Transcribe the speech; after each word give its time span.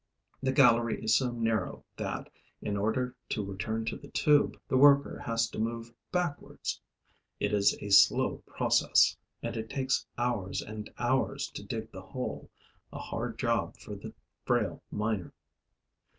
The 0.41 0.51
gallery 0.51 0.99
is 1.03 1.15
so 1.15 1.29
narrow 1.29 1.85
that, 1.95 2.27
in 2.59 2.75
order 2.75 3.15
to 3.29 3.45
return 3.45 3.85
to 3.85 3.95
the 3.97 4.07
tube, 4.07 4.59
the 4.67 4.75
worker 4.75 5.19
has 5.19 5.47
to 5.51 5.59
move 5.59 5.93
backwards. 6.11 6.81
It 7.39 7.53
is 7.53 7.77
a 7.81 7.91
slow 7.91 8.37
process; 8.47 9.15
and 9.43 9.55
it 9.55 9.69
takes 9.69 10.07
hours 10.17 10.59
and 10.63 10.89
hours 10.97 11.51
to 11.51 11.61
dig 11.63 11.91
the 11.91 12.01
hole, 12.01 12.49
a 12.91 12.97
hard 12.97 13.37
job 13.37 13.77
for 13.77 13.93
the 13.93 14.11
frail 14.43 14.81
miner. 14.89 15.35